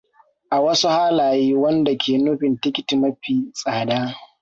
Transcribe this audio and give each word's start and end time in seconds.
A 0.49 0.57
wasu 0.63 0.87
halaye 0.95 1.47
wanda 1.63 1.91
ke 2.01 2.13
nufin 2.23 2.53
tikiti 2.61 2.93
mafi 3.01 3.35
tsada. 3.55 3.99